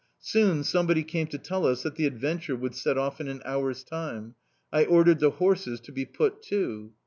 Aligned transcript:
Soon 0.17 0.63
somebody 0.63 1.03
came 1.03 1.27
to 1.27 1.37
tell 1.37 1.63
us 1.67 1.83
that 1.83 1.93
the 1.93 2.07
"Adventure" 2.07 2.55
would 2.55 2.73
set 2.73 2.97
off 2.97 3.21
in 3.21 3.27
an 3.27 3.39
hour's 3.45 3.83
time. 3.83 4.33
I 4.73 4.83
ordered 4.83 5.19
the 5.19 5.29
horses 5.29 5.79
to 5.81 5.91
be 5.91 6.05
put 6.05 6.41
to. 6.49 6.91